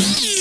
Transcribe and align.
Yeah. 0.00 0.39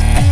Yeah. 0.00 0.29